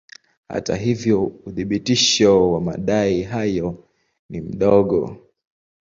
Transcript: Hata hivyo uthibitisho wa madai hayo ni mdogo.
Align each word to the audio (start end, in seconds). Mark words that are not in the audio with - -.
Hata 0.49 0.75
hivyo 0.75 1.23
uthibitisho 1.23 2.51
wa 2.51 2.61
madai 2.61 3.23
hayo 3.23 3.83
ni 4.29 4.41
mdogo. 4.41 5.17